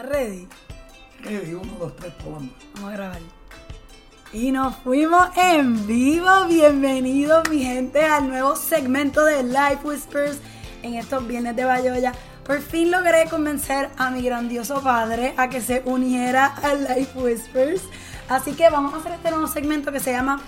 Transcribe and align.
¿Estás 0.00 0.16
ready? 0.16 0.48
Ready, 1.22 1.52
uno, 1.52 1.74
dos, 1.78 1.94
tres, 1.96 2.14
probando. 2.14 2.54
Vamos 2.74 2.90
a 2.90 2.96
grabar. 2.96 3.18
Y 4.32 4.50
nos 4.50 4.74
fuimos 4.76 5.28
en 5.36 5.86
vivo. 5.86 6.46
Bienvenidos, 6.48 7.46
mi 7.50 7.62
gente, 7.62 8.02
al 8.02 8.26
nuevo 8.26 8.56
segmento 8.56 9.22
de 9.26 9.42
Life 9.42 9.80
Whispers 9.84 10.38
en 10.82 10.94
estos 10.94 11.26
viernes 11.28 11.54
de 11.54 11.66
Bayoya. 11.66 12.14
Por 12.46 12.62
fin 12.62 12.90
logré 12.90 13.28
convencer 13.28 13.90
a 13.98 14.10
mi 14.10 14.22
grandioso 14.22 14.82
padre 14.82 15.34
a 15.36 15.50
que 15.50 15.60
se 15.60 15.82
uniera 15.84 16.46
a 16.46 16.72
Life 16.72 17.18
Whispers. 17.18 17.82
Así 18.30 18.54
que 18.54 18.70
vamos 18.70 18.94
a 18.94 18.98
hacer 18.98 19.12
este 19.12 19.30
nuevo 19.30 19.48
segmento 19.48 19.92
que 19.92 20.00
se 20.00 20.12
llama 20.12 20.40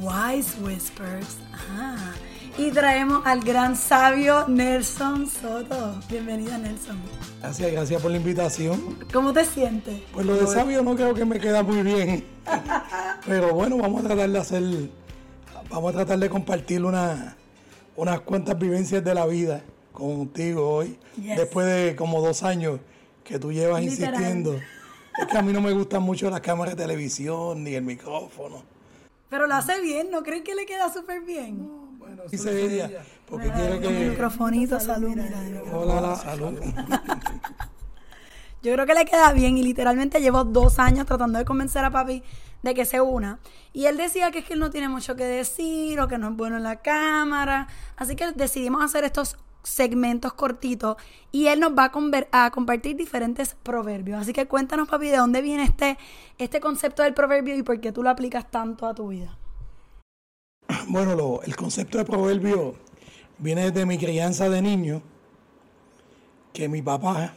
Wise 0.00 0.58
Whispers. 0.62 1.36
Ah, 1.78 2.14
y 2.58 2.70
traemos 2.70 3.22
al 3.26 3.40
gran 3.40 3.76
sabio 3.76 4.46
Nelson 4.48 5.28
Soto. 5.28 6.00
Bienvenido, 6.08 6.56
Nelson. 6.56 6.96
Gracias, 7.40 7.72
gracias 7.72 8.02
por 8.02 8.10
la 8.10 8.16
invitación. 8.16 8.98
¿Cómo 9.12 9.32
te 9.32 9.44
sientes? 9.44 10.00
Pues 10.12 10.24
lo 10.24 10.36
de 10.36 10.46
sabio 10.46 10.82
no 10.82 10.96
creo 10.96 11.14
que 11.14 11.24
me 11.24 11.38
queda 11.38 11.62
muy 11.62 11.82
bien. 11.82 12.24
Pero 13.26 13.52
bueno, 13.54 13.76
vamos 13.76 14.04
a 14.04 14.08
tratar 14.08 14.30
de 14.30 14.38
hacer, 14.38 14.62
vamos 15.68 15.90
a 15.90 15.96
tratar 15.96 16.18
de 16.18 16.30
compartir 16.30 16.84
una, 16.84 17.36
unas 17.94 18.20
cuantas 18.20 18.58
vivencias 18.58 19.04
de 19.04 19.14
la 19.14 19.26
vida 19.26 19.62
contigo 19.92 20.76
hoy. 20.76 20.98
Yes. 21.20 21.36
Después 21.36 21.66
de 21.66 21.94
como 21.94 22.22
dos 22.22 22.42
años 22.42 22.80
que 23.22 23.38
tú 23.38 23.52
llevas 23.52 23.82
Literal. 23.82 24.14
insistiendo. 24.14 24.54
Es 25.18 25.26
que 25.26 25.36
a 25.36 25.42
mí 25.42 25.52
no 25.52 25.60
me 25.60 25.72
gustan 25.72 26.02
mucho 26.02 26.30
las 26.30 26.40
cámaras 26.40 26.76
de 26.76 26.82
televisión 26.82 27.64
ni 27.64 27.74
el 27.74 27.82
micrófono. 27.82 28.62
Pero 29.28 29.46
lo 29.46 29.54
hace 29.54 29.80
bien, 29.80 30.10
¿no 30.10 30.22
creen 30.22 30.44
que 30.44 30.54
le 30.54 30.66
queda 30.66 30.92
súper 30.92 31.22
bien? 31.22 31.85
Bueno, 32.26 32.50
dice 32.60 32.74
ella, 32.74 33.02
porque 33.28 33.48
el 33.48 33.80
que... 33.80 34.08
microfonito, 34.10 34.80
salud, 34.80 35.10
mira. 35.10 35.62
Hola, 35.72 36.14
salud. 36.16 36.54
Yo 38.62 38.72
creo 38.72 38.86
que 38.86 38.94
le 38.94 39.04
queda 39.04 39.32
bien 39.32 39.58
y 39.58 39.62
literalmente 39.62 40.20
llevo 40.20 40.42
dos 40.44 40.78
años 40.78 41.06
tratando 41.06 41.38
de 41.38 41.44
convencer 41.44 41.84
a 41.84 41.90
papi 41.90 42.22
de 42.62 42.74
que 42.74 42.84
se 42.84 43.00
una. 43.00 43.38
Y 43.72 43.86
él 43.86 43.96
decía 43.96 44.30
que 44.32 44.40
es 44.40 44.44
que 44.44 44.54
él 44.54 44.60
no 44.60 44.70
tiene 44.70 44.88
mucho 44.88 45.14
que 45.14 45.24
decir 45.24 46.00
o 46.00 46.08
que 46.08 46.18
no 46.18 46.30
es 46.30 46.36
bueno 46.36 46.56
en 46.56 46.64
la 46.64 46.76
cámara. 46.76 47.68
Así 47.96 48.16
que 48.16 48.32
decidimos 48.32 48.82
hacer 48.82 49.04
estos 49.04 49.36
segmentos 49.62 50.32
cortitos 50.32 50.96
y 51.30 51.46
él 51.48 51.60
nos 51.60 51.72
va 51.72 51.84
a, 51.86 51.92
conver- 51.92 52.28
a 52.32 52.50
compartir 52.50 52.96
diferentes 52.96 53.54
proverbios. 53.62 54.20
Así 54.20 54.32
que 54.32 54.46
cuéntanos, 54.46 54.88
papi, 54.88 55.08
de 55.10 55.18
dónde 55.18 55.42
viene 55.42 55.62
este, 55.64 55.98
este 56.38 56.58
concepto 56.60 57.02
del 57.02 57.14
proverbio 57.14 57.54
y 57.56 57.62
por 57.62 57.80
qué 57.80 57.92
tú 57.92 58.02
lo 58.02 58.10
aplicas 58.10 58.50
tanto 58.50 58.86
a 58.86 58.94
tu 58.94 59.08
vida. 59.08 59.36
Bueno, 60.88 61.14
lo- 61.16 61.42
el 61.42 61.56
concepto 61.56 61.98
de 61.98 62.04
proverbio 62.04 62.74
viene 63.38 63.70
desde 63.70 63.86
mi 63.86 63.98
crianza 63.98 64.48
de 64.48 64.62
niño, 64.62 65.02
que 66.52 66.68
mi 66.68 66.80
papá 66.80 67.34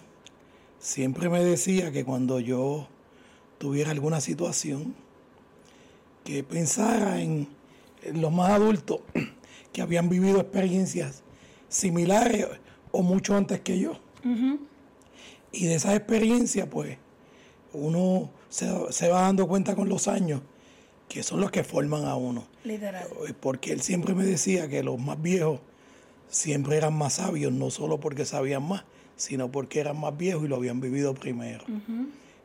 siempre 0.80 1.30
me 1.30 1.44
decía 1.44 1.92
que 1.92 2.06
cuando 2.06 2.40
yo 2.40 2.88
tuviera 3.58 3.92
alguna 3.92 4.22
situación, 4.22 4.94
que 6.24 6.44
pensara 6.44 7.22
en, 7.22 7.48
los 8.14 8.32
más 8.32 8.52
adultos 8.52 9.02
que 9.74 9.82
habían 9.82 10.10
vivido 10.10 10.40
experiencias 10.40 11.24
similares 11.68 12.48
o 12.92 13.02
mucho 13.02 13.36
antes 13.36 13.60
que 13.62 13.80
yo. 13.80 13.94
Y 15.52 15.66
de 15.66 15.76
esas 15.76 15.96
experiencias, 15.96 16.68
pues, 16.70 16.98
uno 17.74 18.30
se, 18.48 18.70
se 18.92 19.10
va 19.10 19.22
dando 19.24 19.48
cuenta 19.48 19.76
con 19.76 19.90
los 19.90 20.08
años 20.08 20.42
que 21.10 21.24
son 21.24 21.42
los 21.42 21.52
que 21.52 21.64
forman 21.66 22.06
a 22.06 22.16
uno. 22.16 22.46
Literal. 22.64 23.08
Porque 23.42 23.74
él 23.74 23.82
siempre 23.82 24.14
me 24.16 24.24
decía 24.24 24.70
que 24.70 24.84
los 24.84 24.98
más 25.00 25.22
viejos 25.22 25.60
siempre 26.30 26.78
eran 26.78 26.94
más 26.94 27.14
sabios, 27.14 27.52
no 27.52 27.72
solo 27.72 28.00
porque 28.00 28.24
sabían 28.26 28.64
más, 28.68 28.84
sino 29.18 29.52
porque 29.52 29.80
eran 29.82 30.00
más 30.00 30.16
viejos 30.16 30.46
y 30.46 30.48
lo 30.48 30.56
habían 30.56 30.80
vivido 30.80 31.14
primero. 31.16 31.66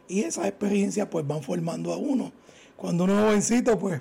Y 0.08 0.22
esas 0.22 0.46
experiencias 0.46 1.08
pues 1.10 1.26
van 1.26 1.42
formando 1.42 1.92
a 1.92 1.96
uno. 1.98 2.32
Cuando 2.76 3.04
uno 3.04 3.14
es 3.18 3.24
jovencito, 3.26 3.78
pues, 3.78 4.00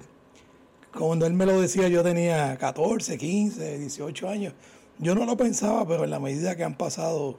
cuando 0.97 1.25
él 1.27 1.33
me 1.33 1.45
lo 1.45 1.59
decía, 1.61 1.87
yo 1.89 2.01
tenía 2.03 2.57
14, 2.57 3.17
15, 3.17 3.77
18 3.79 4.29
años. 4.29 4.53
Yo 4.99 5.13
no 5.15 5.25
lo 5.25 5.35
pensaba, 5.37 5.87
pero 5.87 6.03
en 6.05 6.09
la 6.11 6.19
medida 6.19 6.55
que 6.55 6.63
han 6.63 6.75
pasado 6.75 7.37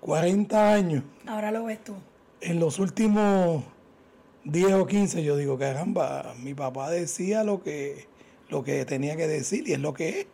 40 0.00 0.72
años, 0.72 1.04
Ahora 1.26 1.50
lo 1.50 1.64
ves 1.64 1.82
tú. 1.82 1.94
en 2.40 2.58
los 2.60 2.78
últimos 2.78 3.64
10 4.44 4.72
o 4.74 4.86
15 4.86 5.22
yo 5.22 5.36
digo, 5.36 5.58
caramba, 5.58 6.34
mi 6.42 6.54
papá 6.54 6.90
decía 6.90 7.44
lo 7.44 7.62
que, 7.62 8.08
lo 8.48 8.62
que 8.62 8.84
tenía 8.84 9.16
que 9.16 9.28
decir 9.28 9.68
y 9.68 9.72
es 9.72 9.80
lo 9.80 9.94
que 9.94 10.20
es. 10.20 10.26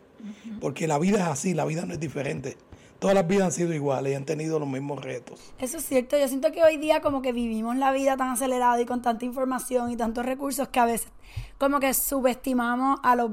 Porque 0.59 0.87
la 0.87 0.99
vida 0.99 1.19
es 1.19 1.27
así, 1.27 1.53
la 1.53 1.65
vida 1.65 1.85
no 1.85 1.93
es 1.93 1.99
diferente. 1.99 2.57
Todas 2.99 3.15
las 3.15 3.27
vidas 3.27 3.45
han 3.45 3.51
sido 3.53 3.73
iguales 3.73 4.11
y 4.11 4.15
han 4.15 4.25
tenido 4.25 4.59
los 4.59 4.67
mismos 4.67 5.01
retos. 5.01 5.53
Eso 5.57 5.77
es 5.77 5.85
cierto, 5.85 6.19
yo 6.19 6.27
siento 6.27 6.51
que 6.51 6.63
hoy 6.63 6.75
día 6.75 7.01
como 7.01 7.21
que 7.21 7.31
vivimos 7.31 7.77
la 7.77 7.93
vida 7.93 8.17
tan 8.17 8.29
acelerada 8.29 8.81
y 8.81 8.85
con 8.85 9.01
tanta 9.01 9.23
información 9.23 9.89
y 9.91 9.95
tantos 9.95 10.25
recursos 10.25 10.67
que 10.67 10.81
a 10.81 10.85
veces 10.85 11.09
como 11.57 11.79
que 11.79 11.93
subestimamos 11.93 12.99
a 13.01 13.15
los, 13.15 13.31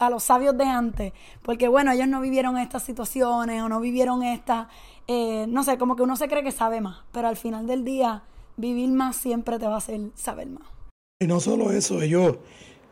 a 0.00 0.10
los 0.10 0.24
sabios 0.24 0.58
de 0.58 0.64
antes, 0.64 1.12
porque 1.42 1.68
bueno, 1.68 1.92
ellos 1.92 2.08
no 2.08 2.20
vivieron 2.20 2.58
estas 2.58 2.82
situaciones 2.82 3.62
o 3.62 3.68
no 3.68 3.78
vivieron 3.78 4.24
estas, 4.24 4.66
eh, 5.06 5.46
no 5.48 5.62
sé, 5.62 5.78
como 5.78 5.94
que 5.94 6.02
uno 6.02 6.16
se 6.16 6.26
cree 6.26 6.42
que 6.42 6.50
sabe 6.50 6.80
más, 6.80 7.04
pero 7.12 7.28
al 7.28 7.36
final 7.36 7.68
del 7.68 7.84
día 7.84 8.24
vivir 8.56 8.90
más 8.90 9.16
siempre 9.16 9.58
te 9.58 9.66
va 9.66 9.74
a 9.74 9.78
hacer 9.78 10.00
saber 10.14 10.48
más. 10.48 10.62
Y 11.20 11.26
no 11.26 11.40
solo 11.40 11.72
eso, 11.72 12.02
ellos, 12.02 12.38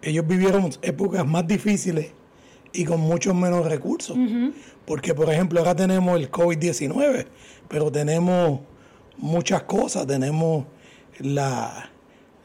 ellos 0.02 0.26
vivieron 0.26 0.70
épocas 0.82 1.26
más 1.26 1.47
difíciles 1.47 2.12
y 2.72 2.84
con 2.84 3.00
muchos 3.00 3.34
menos 3.34 3.66
recursos. 3.66 4.16
Porque, 4.86 5.14
por 5.14 5.30
ejemplo, 5.30 5.60
ahora 5.60 5.74
tenemos 5.76 6.19
el 6.19 6.30
COVID-19, 6.30 7.26
pero 7.69 7.91
tenemos 7.92 8.60
muchas 9.19 9.62
cosas. 9.64 10.06
Tenemos 10.06 10.64
la, 11.20 11.91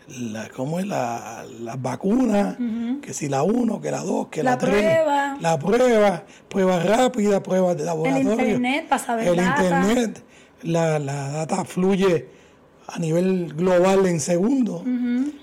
la 0.07 0.49
¿cómo 0.49 0.79
es? 0.79 0.85
La, 0.87 1.45
las 1.61 1.81
vacunas, 1.81 2.57
que 3.01 3.13
si 3.13 3.27
la 3.29 3.43
1, 3.43 3.81
que 3.81 3.91
la 3.91 4.01
2, 4.03 4.27
que 4.27 4.43
la 4.43 4.51
La 4.51 4.57
3. 4.57 4.71
prueba. 4.73 5.37
La 5.41 5.57
prueba, 5.59 6.23
pruebas 6.49 6.85
rápidas, 6.85 7.41
pruebas 7.41 7.77
de 7.77 7.85
laboratorio. 7.85 8.31
internet 8.33 8.87
para 8.89 9.03
saber 9.03 9.27
El 9.29 9.35
data. 9.37 9.63
internet, 9.63 10.23
la, 10.63 10.99
la 10.99 11.29
data 11.29 11.65
fluye 11.65 12.27
a 12.91 12.99
nivel 12.99 13.53
global 13.53 14.05
en 14.07 14.19
segundos. 14.19 14.83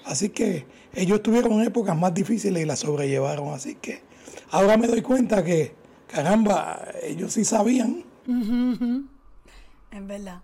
Así 0.05 0.31
que 0.31 0.67
ellos 0.95 1.23
tuvieron 1.23 1.63
épocas 1.63 1.97
más 1.97 2.13
difíciles 2.15 2.63
y 2.63 2.67
las 2.67 2.81
sobrellevaron. 2.81 3.55
Así 3.55 3.77
que 3.77 4.03
ahora 4.51 4.77
me 4.77 4.87
doy 4.87 5.03
cuenta 5.03 5.45
que, 5.45 5.75
caramba, 6.07 6.89
ellos 7.03 7.33
sí 7.33 7.45
sabían. 7.45 8.05
Es 9.91 10.07
verdad. 10.07 10.41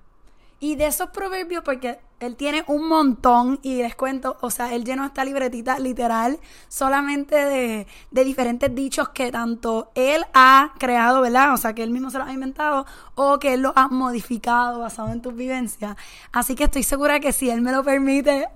Y 0.62 0.76
de 0.76 0.86
esos 0.86 1.10
proverbios, 1.10 1.64
porque 1.64 1.98
él 2.20 2.36
tiene 2.36 2.62
un 2.68 2.86
montón, 2.86 3.58
y 3.64 3.82
les 3.82 3.96
cuento, 3.96 4.36
o 4.42 4.48
sea, 4.48 4.72
él 4.72 4.84
llenó 4.84 5.04
esta 5.04 5.24
libretita 5.24 5.80
literal 5.80 6.38
solamente 6.68 7.34
de, 7.34 7.88
de 8.12 8.24
diferentes 8.24 8.72
dichos 8.72 9.08
que 9.08 9.32
tanto 9.32 9.90
él 9.96 10.24
ha 10.34 10.72
creado, 10.78 11.20
¿verdad? 11.20 11.52
O 11.52 11.56
sea, 11.56 11.74
que 11.74 11.82
él 11.82 11.90
mismo 11.90 12.12
se 12.12 12.18
los 12.18 12.28
ha 12.28 12.32
inventado, 12.32 12.86
o 13.16 13.40
que 13.40 13.54
él 13.54 13.62
los 13.62 13.72
ha 13.74 13.88
modificado 13.88 14.78
basado 14.78 15.10
en 15.10 15.20
tus 15.20 15.34
vivencias. 15.34 15.96
Así 16.30 16.54
que 16.54 16.62
estoy 16.62 16.84
segura 16.84 17.18
que 17.18 17.32
si 17.32 17.50
él 17.50 17.60
me 17.60 17.72
lo 17.72 17.82
permite, 17.82 18.46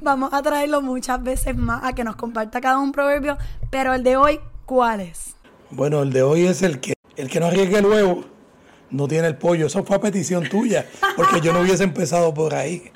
vamos 0.00 0.32
a 0.32 0.42
traerlo 0.42 0.82
muchas 0.82 1.22
veces 1.22 1.56
más 1.56 1.84
a 1.84 1.92
que 1.92 2.02
nos 2.02 2.16
comparta 2.16 2.60
cada 2.60 2.78
un 2.78 2.90
proverbio. 2.90 3.38
Pero 3.70 3.94
el 3.94 4.02
de 4.02 4.16
hoy, 4.16 4.40
¿cuál 4.64 5.00
es? 5.00 5.36
Bueno, 5.70 6.02
el 6.02 6.12
de 6.12 6.24
hoy 6.24 6.44
es 6.44 6.62
el 6.62 6.80
que, 6.80 6.94
el 7.14 7.30
que 7.30 7.38
no 7.38 7.46
arriesgue 7.46 7.78
el 7.78 7.86
huevo, 7.86 8.24
no 8.90 9.08
tiene 9.08 9.28
el 9.28 9.36
pollo. 9.36 9.66
Eso 9.66 9.84
fue 9.84 9.96
a 9.96 10.00
petición 10.00 10.48
tuya, 10.48 10.86
porque 11.16 11.40
yo 11.40 11.52
no 11.52 11.60
hubiese 11.60 11.84
empezado 11.84 12.32
por 12.32 12.54
ahí. 12.54 12.90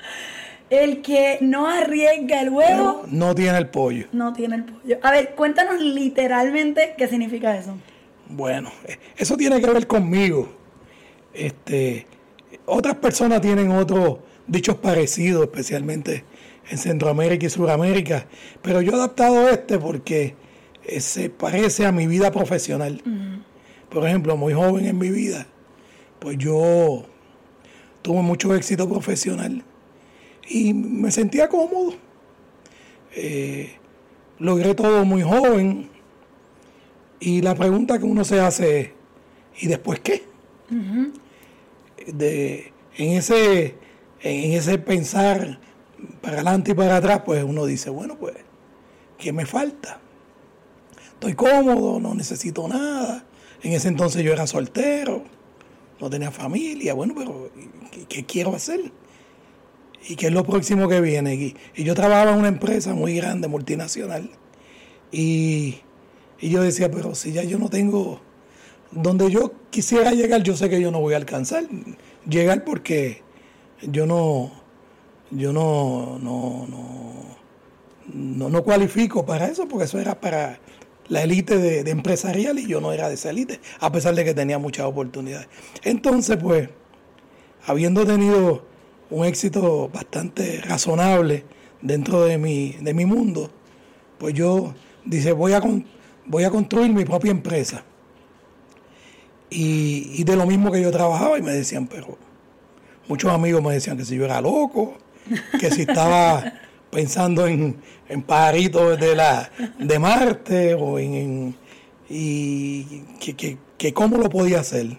El 0.69 1.01
que 1.01 1.37
no 1.41 1.67
arriesga 1.67 2.41
el 2.41 2.49
huevo. 2.49 3.03
No 3.07 3.35
tiene 3.35 3.57
el 3.57 3.67
pollo. 3.67 4.07
No 4.13 4.31
tiene 4.31 4.55
el 4.55 4.63
pollo. 4.63 4.99
A 5.01 5.11
ver, 5.11 5.35
cuéntanos 5.35 5.81
literalmente 5.81 6.95
qué 6.97 7.07
significa 7.07 7.57
eso. 7.57 7.77
Bueno, 8.29 8.71
eh, 8.85 8.97
eso 9.17 9.35
tiene 9.35 9.59
que 9.59 9.69
ver 9.69 9.85
conmigo. 9.85 10.49
Este, 11.33 12.07
otras 12.65 12.95
personas 12.95 13.41
tienen 13.41 13.71
otros 13.71 14.19
dichos 14.47 14.77
parecidos, 14.77 15.43
especialmente 15.43 16.23
en 16.69 16.77
Centroamérica 16.77 17.45
y 17.45 17.49
Sudamérica, 17.49 18.25
pero 18.61 18.81
yo 18.81 18.93
he 18.93 18.95
adaptado 18.95 19.49
este 19.49 19.77
porque 19.77 20.35
eh, 20.85 21.01
se 21.01 21.29
parece 21.29 21.85
a 21.85 21.91
mi 21.91 22.07
vida 22.07 22.31
profesional. 22.31 23.01
Por 23.89 24.07
ejemplo, 24.07 24.37
muy 24.37 24.53
joven 24.53 24.85
en 24.85 24.97
mi 24.97 25.09
vida, 25.09 25.47
pues 26.21 26.37
yo 26.37 27.03
tuve 28.03 28.21
mucho 28.21 28.53
éxito 28.53 28.87
profesional 28.87 29.63
y 30.47 30.71
me 30.71 31.11
sentía 31.11 31.49
cómodo. 31.49 31.95
Eh, 33.15 33.75
logré 34.37 34.75
todo 34.75 35.03
muy 35.03 35.23
joven 35.23 35.89
y 37.19 37.41
la 37.41 37.55
pregunta 37.55 37.97
que 37.97 38.05
uno 38.05 38.23
se 38.23 38.39
hace 38.39 38.79
es, 38.79 38.89
¿y 39.61 39.67
después 39.67 39.99
qué? 39.99 40.23
De, 42.05 42.71
en, 42.97 43.13
ese, 43.13 43.75
en 44.21 44.53
ese 44.53 44.77
pensar 44.77 45.59
para 46.21 46.35
adelante 46.35 46.71
y 46.71 46.75
para 46.75 46.97
atrás, 46.97 47.23
pues 47.25 47.43
uno 47.43 47.65
dice, 47.65 47.89
bueno, 47.89 48.15
pues, 48.19 48.35
¿qué 49.17 49.33
me 49.33 49.47
falta? 49.47 49.99
Estoy 51.13 51.33
cómodo, 51.33 51.99
no 51.99 52.13
necesito 52.13 52.67
nada. 52.67 53.25
En 53.63 53.73
ese 53.73 53.87
entonces 53.87 54.23
yo 54.23 54.33
era 54.33 54.45
soltero, 54.45 55.23
no 56.01 56.09
tenía 56.09 56.31
familia, 56.31 56.93
bueno, 56.93 57.13
pero 57.15 57.49
¿qué, 58.09 58.25
quiero 58.25 58.53
hacer? 58.55 58.91
¿Y 60.09 60.15
qué 60.15 60.27
es 60.27 60.33
lo 60.33 60.43
próximo 60.43 60.89
que 60.89 60.99
viene? 60.99 61.35
Y, 61.35 61.55
y 61.75 61.83
yo 61.83 61.93
trabajaba 61.93 62.31
en 62.31 62.39
una 62.39 62.47
empresa 62.47 62.93
muy 62.93 63.15
grande, 63.15 63.47
multinacional. 63.47 64.29
Y, 65.11 65.77
y 66.39 66.49
yo 66.49 66.63
decía, 66.63 66.89
pero 66.89 67.13
si 67.13 67.31
ya 67.31 67.43
yo 67.43 67.59
no 67.59 67.69
tengo 67.69 68.19
donde 68.91 69.31
yo 69.31 69.53
quisiera 69.69 70.11
llegar, 70.11 70.43
yo 70.43 70.55
sé 70.55 70.69
que 70.69 70.81
yo 70.81 70.91
no 70.91 70.99
voy 70.99 71.13
a 71.13 71.17
alcanzar 71.17 71.63
llegar 72.27 72.63
porque 72.63 73.21
yo 73.81 74.05
no, 74.05 74.51
yo 75.31 75.53
no, 75.53 76.19
no, 76.19 76.67
no, 78.13 78.49
no, 78.49 78.63
cualifico 78.63 79.25
para 79.25 79.47
eso, 79.47 79.67
porque 79.67 79.85
eso 79.85 79.99
era 79.99 80.19
para 80.19 80.59
la 81.11 81.23
élite 81.23 81.57
de, 81.57 81.91
empresarial 81.91 82.57
y 82.57 82.67
yo 82.67 82.79
no 82.79 82.93
era 82.93 83.09
de 83.09 83.15
esa 83.15 83.31
élite, 83.31 83.59
a 83.81 83.91
pesar 83.91 84.15
de 84.15 84.23
que 84.23 84.33
tenía 84.33 84.57
muchas 84.57 84.85
oportunidades. 84.85 85.49
Entonces, 85.83 86.37
pues, 86.37 86.69
habiendo 87.65 88.05
tenido 88.05 88.65
un 89.09 89.25
éxito 89.25 89.89
bastante 89.89 90.61
razonable 90.61 91.43
dentro 91.81 92.23
de 92.23 92.37
mi, 92.37 92.77
de 92.79 92.93
mi 92.93 93.05
mundo, 93.05 93.51
pues 94.19 94.33
yo 94.33 94.73
dice, 95.03 95.33
voy 95.33 95.51
a, 95.51 95.61
voy 96.27 96.45
a 96.45 96.49
construir 96.49 96.93
mi 96.93 97.03
propia 97.03 97.31
empresa. 97.31 97.83
Y, 99.49 100.13
y, 100.13 100.23
de 100.23 100.37
lo 100.37 100.45
mismo 100.45 100.71
que 100.71 100.81
yo 100.81 100.91
trabajaba 100.91 101.37
y 101.37 101.41
me 101.41 101.51
decían, 101.51 101.87
pero 101.87 102.17
muchos 103.09 103.29
amigos 103.33 103.61
me 103.61 103.73
decían 103.73 103.97
que 103.97 104.05
si 104.05 104.15
yo 104.15 104.23
era 104.23 104.39
loco, 104.39 104.93
que 105.59 105.71
si 105.71 105.81
estaba 105.81 106.53
pensando 106.91 107.47
en, 107.47 107.81
en 108.09 108.21
pajaritos 108.21 108.99
de, 108.99 109.15
la, 109.15 109.51
de 109.79 109.99
Marte 109.99 110.75
o 110.75 110.99
en, 110.99 111.55
y 112.09 113.03
que, 113.19 113.35
que, 113.35 113.57
que 113.77 113.93
cómo 113.93 114.17
lo 114.17 114.29
podía 114.29 114.59
hacer. 114.59 114.97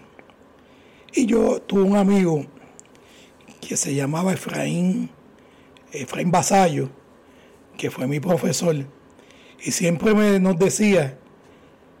Y 1.13 1.27
yo 1.27 1.61
tuve 1.61 1.83
un 1.83 1.95
amigo 1.95 2.45
que 3.61 3.77
se 3.77 3.93
llamaba 3.93 4.33
Efraín, 4.33 5.09
Efraín 5.91 6.31
Basayo, 6.31 6.89
que 7.77 7.91
fue 7.91 8.07
mi 8.07 8.19
profesor, 8.19 8.75
y 9.63 9.71
siempre 9.71 10.13
me, 10.13 10.39
nos 10.39 10.57
decía 10.57 11.17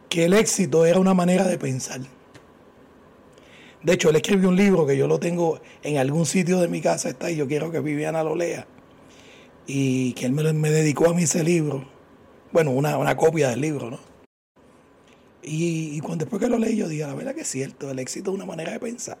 que 0.09 0.25
el 0.25 0.33
éxito 0.33 0.85
era 0.85 0.99
una 0.99 1.13
manera 1.13 1.45
de 1.47 1.57
pensar. 1.57 2.01
De 3.81 3.93
hecho, 3.93 4.09
él 4.09 4.15
escribió 4.15 4.49
un 4.49 4.55
libro 4.55 4.85
que 4.85 4.97
yo 4.97 5.07
lo 5.07 5.19
tengo 5.19 5.59
en 5.83 5.97
algún 5.97 6.25
sitio 6.25 6.59
de 6.59 6.67
mi 6.67 6.81
casa, 6.81 7.09
está 7.09 7.29
y 7.29 7.35
yo 7.35 7.47
quiero 7.47 7.71
que 7.71 7.79
Viviana 7.79 8.23
lo 8.23 8.35
lea. 8.35 8.65
Y 9.65 10.13
que 10.13 10.25
él 10.25 10.31
me, 10.33 10.51
me 10.53 10.69
dedicó 10.69 11.09
a 11.09 11.13
mí 11.13 11.23
ese 11.23 11.43
libro. 11.43 11.85
Bueno, 12.51 12.71
una, 12.71 12.97
una 12.97 13.15
copia 13.17 13.49
del 13.49 13.61
libro, 13.61 13.89
¿no? 13.89 13.99
Y, 15.45 15.99
cuando 15.99 16.25
después 16.25 16.41
que 16.41 16.49
lo 16.49 16.57
leí, 16.57 16.77
yo 16.77 16.87
dije, 16.87 17.05
la 17.05 17.13
verdad 17.13 17.35
que 17.35 17.41
es 17.41 17.47
cierto, 17.47 17.91
el 17.91 17.99
éxito 17.99 18.31
es 18.31 18.35
una 18.35 18.45
manera 18.45 18.71
de 18.71 18.79
pensar. 18.79 19.17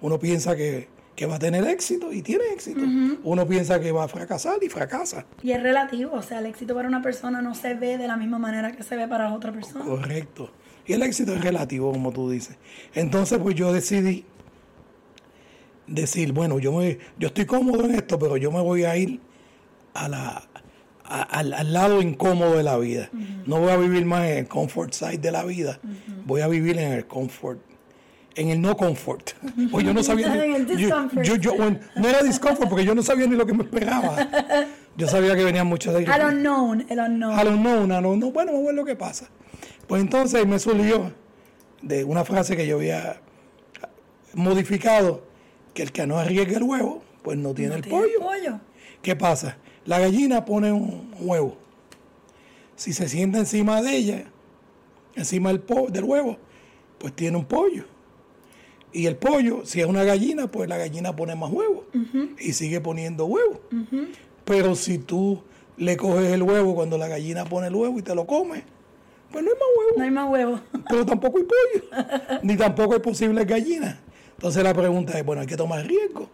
Uno 0.00 0.18
piensa 0.18 0.54
que, 0.54 0.88
que 1.16 1.26
va 1.26 1.36
a 1.36 1.38
tener 1.38 1.66
éxito 1.66 2.12
y 2.12 2.22
tiene 2.22 2.44
éxito. 2.52 2.80
Uno 3.24 3.46
piensa 3.46 3.80
que 3.80 3.90
va 3.92 4.04
a 4.04 4.08
fracasar 4.08 4.62
y 4.62 4.68
fracasa. 4.68 5.26
Y 5.42 5.50
es 5.50 5.62
relativo, 5.62 6.12
o 6.14 6.22
sea, 6.22 6.38
el 6.38 6.46
éxito 6.46 6.74
para 6.74 6.86
una 6.86 7.02
persona 7.02 7.42
no 7.42 7.54
se 7.54 7.74
ve 7.74 7.98
de 7.98 8.06
la 8.06 8.16
misma 8.16 8.38
manera 8.38 8.72
que 8.72 8.82
se 8.82 8.96
ve 8.96 9.08
para 9.08 9.34
otra 9.34 9.52
persona. 9.52 9.84
Correcto. 9.84 10.52
Y 10.86 10.92
el 10.92 11.02
éxito 11.02 11.34
es 11.34 11.40
relativo, 11.42 11.92
como 11.92 12.12
tú 12.12 12.30
dices. 12.30 12.56
Entonces, 12.94 13.38
pues 13.38 13.54
yo 13.56 13.72
decidí 13.72 14.24
decir, 15.90 16.32
bueno, 16.32 16.58
yo, 16.58 16.72
me, 16.72 16.98
yo 17.18 17.28
estoy 17.28 17.44
cómodo 17.44 17.84
en 17.84 17.94
esto, 17.94 18.18
pero 18.18 18.36
yo 18.36 18.50
me 18.50 18.60
voy 18.60 18.84
a 18.84 18.96
ir 18.96 19.20
a 19.92 20.08
la, 20.08 20.48
al, 21.04 21.72
lado 21.72 22.00
incómodo 22.00 22.56
de 22.56 22.62
la 22.62 22.78
vida. 22.78 23.10
No 23.46 23.60
voy 23.60 23.70
a 23.70 23.76
vivir 23.76 24.06
más 24.06 24.24
en 24.28 24.38
el 24.38 24.48
comfort 24.48 24.92
side 24.92 25.18
de 25.18 25.32
la 25.32 25.44
vida, 25.44 25.80
voy 26.24 26.40
a 26.40 26.48
vivir 26.48 26.78
en 26.78 26.92
el 26.92 27.06
comfort 27.06 27.60
en 28.36 28.48
el 28.48 28.60
no 28.60 28.76
comfort. 28.76 29.32
O 29.72 29.80
yo 29.80 29.92
no 29.92 30.02
sabía 30.02 30.28
ni, 30.34 30.64
yo, 31.22 31.34
yo, 31.36 31.52
no 31.96 32.08
era 32.08 32.22
discomfort 32.22 32.68
porque 32.68 32.84
yo 32.84 32.94
no 32.94 33.02
sabía 33.02 33.26
ni 33.26 33.36
lo 33.36 33.44
que 33.44 33.52
me 33.52 33.64
esperaba. 33.64 34.16
Yo 34.96 35.06
sabía 35.06 35.34
que 35.36 35.44
venían 35.44 35.66
muchos 35.66 35.94
de 35.94 36.00
ellos. 36.00 36.12
Al 36.12 36.34
unknown, 36.34 36.84
el 36.90 36.98
unknown. 36.98 37.38
Al 37.38 37.48
unknown, 37.48 37.92
al 37.92 38.04
unknown. 38.04 38.32
Bueno, 38.32 38.52
vamos 38.52 38.64
a 38.64 38.66
ver 38.66 38.74
lo 38.74 38.84
que 38.84 38.96
pasa. 38.96 39.28
Pues 39.86 40.02
entonces 40.02 40.46
me 40.46 40.58
surgió 40.58 41.12
de 41.80 42.04
una 42.04 42.24
frase 42.24 42.56
que 42.56 42.66
yo 42.66 42.76
había 42.76 43.20
modificado, 44.34 45.22
que 45.74 45.82
el 45.82 45.92
que 45.92 46.06
no 46.06 46.18
arriesga 46.18 46.56
el 46.56 46.62
huevo, 46.62 47.02
pues 47.22 47.38
no 47.38 47.54
tiene, 47.54 47.76
el, 47.76 47.82
pollo. 47.82 48.60
¿Qué 49.02 49.16
pasa? 49.16 49.58
La 49.84 49.98
gallina 49.98 50.44
pone 50.44 50.72
un 50.72 51.10
huevo. 51.20 51.56
Si 52.76 52.92
se 52.92 53.08
sienta 53.08 53.38
encima 53.38 53.82
de 53.82 53.96
ella, 53.96 54.24
encima 55.14 55.50
del, 55.50 55.62
del 55.90 56.04
huevo, 56.04 56.38
pues 56.98 57.14
tiene 57.14 57.36
un 57.36 57.44
pollo. 57.44 57.84
Y 58.92 59.06
el 59.06 59.16
pollo, 59.16 59.64
si 59.64 59.80
es 59.80 59.86
una 59.86 60.02
gallina, 60.04 60.50
pues 60.50 60.68
la 60.68 60.76
gallina 60.76 61.14
pone 61.14 61.34
más 61.36 61.50
huevos 61.50 61.84
y 62.38 62.52
sigue 62.52 62.80
poniendo 62.80 63.26
huevos. 63.26 63.60
Pero 64.44 64.74
si 64.74 64.98
tú 64.98 65.42
le 65.76 65.96
coges 65.96 66.30
el 66.32 66.42
huevo 66.42 66.74
cuando 66.74 66.98
la 66.98 67.06
gallina 67.06 67.44
pone 67.44 67.68
el 67.68 67.74
huevo 67.74 67.98
y 67.98 68.02
te 68.02 68.14
lo 68.14 68.26
comes, 68.26 68.64
pues 69.30 69.44
no 69.44 69.50
hay 69.50 69.56
más 69.56 69.68
huevo. 69.78 69.92
No 69.96 70.04
hay 70.04 70.10
más 70.10 70.28
huevo. 70.28 70.60
Pero 70.88 71.06
tampoco 71.06 71.38
hay 71.38 71.44
pollo. 71.44 72.40
ni 72.42 72.56
tampoco 72.56 72.94
hay 72.94 73.00
posibles 73.00 73.46
gallinas. 73.46 73.96
Entonces 74.40 74.64
la 74.64 74.72
pregunta 74.72 75.18
es, 75.18 75.22
bueno, 75.22 75.42
hay 75.42 75.46
que 75.46 75.58
tomar 75.58 75.86
riesgo. 75.86 76.30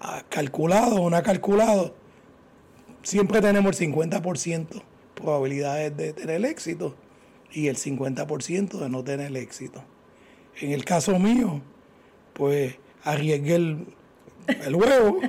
Ah, 0.00 0.24
calculado 0.30 1.02
o 1.02 1.10
no 1.10 1.22
calculado, 1.22 1.94
siempre 3.02 3.42
tenemos 3.42 3.78
el 3.78 3.92
50% 3.92 4.82
probabilidades 5.14 5.94
de 5.94 6.14
tener 6.14 6.42
éxito 6.46 6.96
y 7.52 7.68
el 7.68 7.76
50% 7.76 8.78
de 8.78 8.88
no 8.88 9.04
tener 9.04 9.36
éxito. 9.36 9.84
En 10.62 10.72
el 10.72 10.86
caso 10.86 11.18
mío, 11.18 11.60
pues 12.32 12.76
arriesgué 13.04 13.56
el, 13.56 13.86
huevo. 14.74 15.20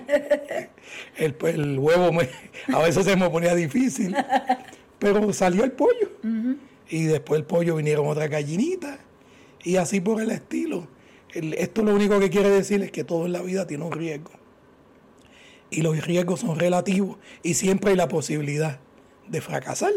El, 1.18 1.36
el 1.44 1.78
huevo 1.78 2.14
me, 2.14 2.30
a 2.74 2.80
veces 2.80 3.04
se 3.04 3.18
me 3.18 3.30
ponía 3.30 3.54
difícil, 3.54 4.16
pero 4.98 5.34
salió 5.34 5.66
el 5.66 5.74
pollo 5.74 6.10
y 6.90 7.04
después 7.04 7.42
el 7.42 7.46
pollo 7.46 7.76
vinieron 7.76 8.08
otras 8.08 8.30
gallinitas 8.30 8.98
y 9.62 9.76
así 9.76 10.00
por 10.00 10.22
el 10.22 10.32
estilo. 10.32 10.88
Esto 11.34 11.84
lo 11.84 11.94
único 11.94 12.20
que 12.20 12.30
quiere 12.30 12.50
decir 12.50 12.82
es 12.84 12.92
que 12.92 13.04
todo 13.04 13.26
en 13.26 13.34
la 13.34 13.42
vida 13.42 13.66
tiene 13.68 13.84
un 13.84 13.92
riesgo. 13.92 14.32
Y 15.70 15.82
los 15.82 16.06
riesgos 16.06 16.42
son 16.42 16.60
relativos 16.60 17.18
y 17.42 17.56
siempre 17.56 17.92
hay 17.92 17.98
la 17.98 18.08
posibilidad 18.08 18.80
de 19.28 19.42
fracasar. 19.42 19.92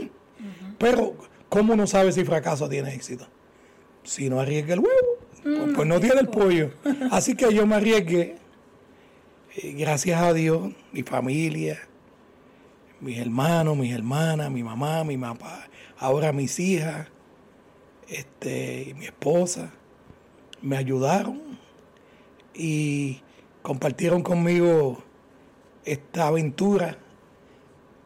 Pero, 0.78 1.16
¿cómo 1.48 1.74
uno 1.74 1.86
sabe 1.86 2.12
si 2.12 2.24
fracaso 2.24 2.68
tiene 2.68 2.94
éxito? 2.94 3.26
Si 4.04 4.30
no 4.30 4.40
arriesga 4.40 4.74
el 4.74 4.80
huevo, 4.80 5.18
pues, 5.42 5.74
pues, 5.74 5.86
no 5.86 6.00
tiene 6.00 6.20
el 6.20 6.28
pollo. 6.28 6.70
Así 7.10 7.34
que 7.34 7.52
yo 7.52 7.66
me 7.66 7.76
arriesgué. 7.76 8.36
Eh, 9.56 9.74
gracias 9.78 10.20
a 10.20 10.32
Dios, 10.32 10.72
mi 10.92 11.02
familia, 11.02 11.78
mis 13.00 13.18
hermanos, 13.18 13.76
mis 13.76 13.94
hermanas, 13.94 14.50
mi 14.50 14.62
mamá, 14.62 15.04
mi 15.04 15.16
papá, 15.16 15.68
ahora 15.98 16.32
mis 16.32 16.58
hijas, 16.58 17.08
este, 18.08 18.94
mi 18.98 19.06
esposa, 19.06 19.72
me 20.62 20.76
ayudaron 20.76 21.40
y 22.54 23.20
compartieron 23.62 24.22
conmigo 24.22 25.02
esta 25.84 26.28
aventura 26.28 26.98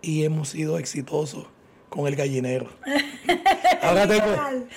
y 0.03 0.25
hemos 0.25 0.51
sido 0.51 0.79
exitosos 0.79 1.47
con 1.89 2.07
el 2.07 2.17
gallinero. 2.17 2.69
Ahora 3.83 4.07
tengo, 4.07 4.27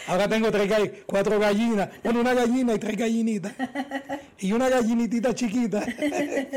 ahora 0.08 0.30
tengo 0.30 0.50
tres, 0.50 0.92
cuatro 1.06 1.38
gallinas, 1.38 1.90
bueno, 2.04 2.22
una 2.22 2.34
gallina 2.34 2.74
y 2.74 2.80
tres 2.80 2.96
gallinitas. 2.96 3.54
Y 4.40 4.54
una 4.54 4.70
gallinitita 4.70 5.36
chiquita. 5.36 5.86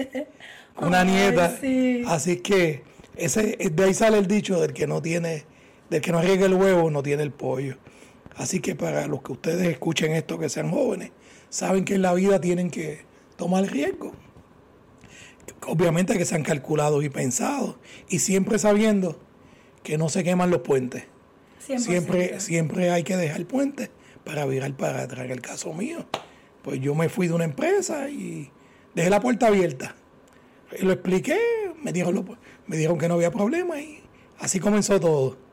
una 0.81 1.03
nieta. 1.03 1.59
Así 2.07 2.37
que 2.37 2.85
ese, 3.17 3.57
de 3.57 3.85
ahí 3.85 3.95
sale 3.95 4.19
el 4.19 4.29
dicho 4.29 4.61
del 4.61 4.73
que 4.73 4.87
no 4.87 5.03
tiene 5.03 5.45
del 5.91 6.01
que 6.01 6.13
no 6.13 6.19
arriesga 6.19 6.47
el 6.47 6.55
huevo 6.55 6.91
no 6.91 7.03
tiene 7.03 7.23
el 7.23 7.33
pollo. 7.33 7.77
Así 8.37 8.61
que 8.61 8.75
para 8.75 9.07
los 9.07 9.23
que 9.23 9.33
ustedes 9.33 9.69
escuchen 9.69 10.13
esto, 10.13 10.39
que 10.39 10.49
sean 10.49 10.71
jóvenes, 10.71 11.11
saben 11.49 11.85
que 11.85 11.95
en 11.95 12.03
la 12.03 12.13
vida 12.15 12.41
tienen 12.41 12.71
que 12.71 13.05
tomar 13.37 13.65
riesgo. 13.65 14.13
Obviamente 15.67 16.19
que 16.19 16.25
sean 16.25 16.43
calculados 16.43 17.03
y 17.03 17.09
pensados. 17.09 17.77
Y 18.09 18.19
siempre 18.19 18.59
sabiendo 18.59 19.19
que 19.83 19.97
no 19.97 20.09
se 20.09 20.23
queman 20.23 20.51
los 20.51 20.61
puentes. 20.61 21.05
Siempre, 21.59 22.39
siempre 22.41 22.91
hay 22.91 23.03
que 23.03 23.17
dejar 23.17 23.39
el 23.39 23.47
puente 23.47 23.91
para 24.25 24.45
virar 24.45 24.77
para 24.77 25.03
atrás. 25.03 25.25
En 25.25 25.31
el 25.33 25.41
caso 25.41 25.73
mío, 25.73 26.07
pues 26.63 26.81
yo 26.81 26.95
me 26.95 27.09
fui 27.09 27.29
de 27.29 27.35
una 27.35 27.45
empresa 27.45 28.09
y 28.11 28.51
dejé 28.95 29.11
la 29.11 29.21
puerta 29.21 29.47
abierta. 29.47 29.97
Lo 30.81 30.93
expliqué, 30.93 31.39
me 31.83 31.93
dijeron, 31.93 32.37
me 32.67 32.77
dijeron 32.77 32.99
que 32.99 33.09
no 33.09 33.15
había 33.15 33.31
problema 33.31 33.81
y 33.81 34.01
así 34.39 34.61
comenzó 34.61 35.01
todo. 35.01 35.46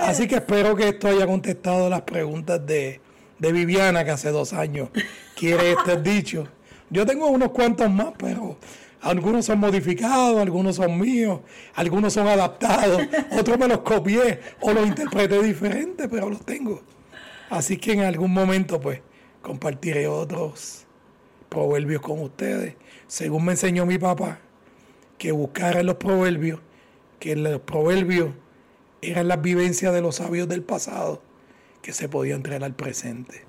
Así 0.00 0.28
que 0.28 0.36
espero 0.36 0.76
que 0.76 0.88
esto 0.88 1.08
haya 1.08 1.26
contestado 1.26 1.88
las 1.88 2.02
preguntas 2.02 2.64
de, 2.66 3.00
Viviana, 3.38 4.04
que 4.04 4.10
hace 4.10 4.30
dos 4.30 4.52
años 4.52 4.90
quiere 5.34 5.72
este 5.72 5.96
dicho. 6.02 6.46
Yo 6.90 7.06
tengo 7.06 7.26
unos 7.28 7.50
cuantos 7.50 7.90
más, 7.90 8.12
pero 8.18 8.58
algunos 9.00 9.46
son 9.46 9.60
modificados, 9.60 10.38
algunos 10.38 10.76
son 10.76 10.98
míos, 10.98 11.40
algunos 11.74 12.12
son 12.12 12.28
adaptados, 12.28 13.00
otros 13.38 13.58
me 13.58 13.68
los 13.68 13.78
copié 13.78 14.40
o 14.60 14.72
los 14.72 14.86
interpreté 14.86 15.42
diferente, 15.42 16.08
pero 16.08 16.28
los 16.28 16.44
tengo. 16.44 16.82
Así 17.48 17.78
que 17.78 17.92
en 17.92 18.00
algún 18.00 18.32
momento, 18.32 18.78
pues, 18.80 19.00
compartiré 19.40 20.06
otros 20.06 20.84
proverbios 21.48 22.02
con 22.02 22.20
ustedes, 22.20 22.74
según 23.06 23.46
me 23.46 23.52
enseñó 23.52 23.86
mi 23.86 23.96
papá, 23.96 24.38
que 25.16 25.32
buscara 25.32 25.80
en 25.80 25.86
los 25.86 25.96
proverbios, 25.96 26.60
que 27.18 27.32
en 27.32 27.42
los 27.42 27.60
proverbios 27.60 28.30
eran 29.02 29.28
las 29.28 29.40
vivencias 29.40 29.92
de 29.92 30.00
los 30.00 30.16
sabios 30.16 30.48
del 30.48 30.62
pasado 30.62 31.22
que 31.82 31.92
se 31.92 32.08
podían 32.08 32.42
traer 32.42 32.64
al 32.64 32.74
presente. 32.74 33.44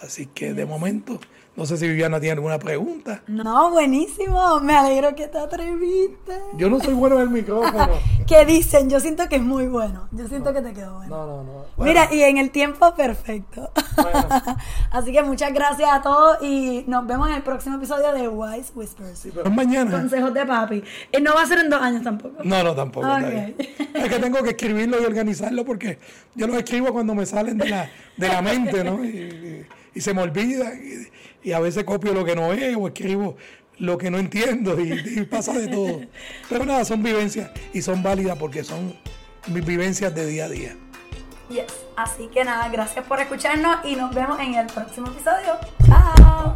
Así 0.00 0.26
que 0.26 0.54
de 0.54 0.66
momento, 0.66 1.20
no 1.56 1.66
sé 1.66 1.76
si 1.76 1.86
Viviana 1.86 2.18
tiene 2.18 2.32
alguna 2.32 2.58
pregunta. 2.58 3.22
No, 3.28 3.70
buenísimo. 3.70 4.60
Me 4.60 4.74
alegro 4.74 5.14
que 5.14 5.28
te 5.28 5.38
atreviste. 5.38 6.32
Yo 6.56 6.68
no 6.68 6.80
soy 6.80 6.94
bueno 6.94 7.16
en 7.16 7.22
el 7.22 7.30
micrófono. 7.30 7.88
¿Qué 8.26 8.44
dicen? 8.44 8.90
Yo 8.90 8.98
siento 9.00 9.28
que 9.28 9.36
es 9.36 9.42
muy 9.42 9.66
bueno. 9.68 10.08
Yo 10.12 10.26
siento 10.26 10.52
que 10.52 10.62
te 10.62 10.72
quedó 10.72 10.94
bueno. 10.96 11.16
No, 11.16 11.26
no, 11.26 11.42
no. 11.76 11.84
Mira, 11.84 12.08
y 12.12 12.22
en 12.22 12.38
el 12.38 12.50
tiempo 12.50 12.94
perfecto. 12.96 13.70
Bueno. 13.96 14.28
Así 14.90 15.12
que 15.12 15.22
muchas 15.22 15.52
gracias 15.52 15.88
a 15.92 16.02
todos 16.02 16.38
y 16.42 16.84
nos 16.88 17.06
vemos 17.06 17.28
en 17.28 17.34
el 17.36 17.42
próximo 17.42 17.76
episodio 17.76 18.12
de 18.12 18.26
Wise 18.28 18.72
Whispers. 18.74 19.18
Sí, 19.18 19.30
pero 19.34 19.50
mañana. 19.50 19.90
Consejos 19.90 20.34
de 20.34 20.44
papi. 20.46 20.82
Y 21.16 21.20
no 21.22 21.34
va 21.34 21.42
a 21.42 21.46
ser 21.46 21.58
en 21.60 21.70
dos 21.70 21.80
años 21.80 22.02
tampoco. 22.02 22.42
No, 22.42 22.62
no, 22.64 22.74
tampoco. 22.74 23.06
está 23.06 23.26
Ok. 23.28 23.32
bien. 23.32 23.56
Es 23.94 24.08
que 24.08 24.18
tengo 24.18 24.42
que 24.42 24.50
escribirlo 24.50 25.00
y 25.00 25.04
organizarlo 25.04 25.64
porque 25.64 25.98
yo 26.34 26.46
lo 26.48 26.58
escribo 26.58 26.92
cuando 26.92 27.14
me 27.14 27.26
salen 27.26 27.58
de 27.58 27.68
la, 27.68 27.88
de 28.16 28.28
la 28.28 28.42
mente, 28.42 28.82
¿no? 28.82 29.04
Y, 29.04 29.08
y- 29.08 29.66
y 29.96 30.00
se 30.00 30.12
me 30.12 30.22
olvida. 30.22 30.74
Y, 30.74 31.06
y 31.44 31.52
a 31.52 31.60
veces 31.60 31.84
copio 31.84 32.12
lo 32.12 32.24
que 32.24 32.34
no 32.34 32.52
es 32.52 32.76
o 32.76 32.88
escribo 32.88 33.36
lo 33.78 33.98
que 33.98 34.10
no 34.10 34.18
entiendo 34.18 34.80
y, 34.80 35.22
pasa 35.30 35.52
de 35.52 35.68
todo. 35.68 36.00
Pero 36.48 36.64
nada, 36.64 36.84
son 36.84 37.02
vivencias 37.02 37.50
y 37.72 37.82
son 37.82 38.02
válidas 38.02 38.38
porque 38.38 38.64
son 38.64 38.94
vivencias 39.46 40.14
de 40.14 40.26
día 40.26 40.46
a 40.46 40.48
día. 40.48 40.76
Yes. 41.48 41.66
Así 41.96 42.28
que 42.28 42.44
nada, 42.44 42.68
gracias 42.68 43.04
por 43.06 43.20
escucharnos 43.20 43.84
y 43.84 43.96
nos 43.96 44.14
vemos 44.14 44.40
en 44.40 44.54
el 44.54 44.66
próximo 44.66 45.08
episodio. 45.08 45.58
Chao. 45.86 46.54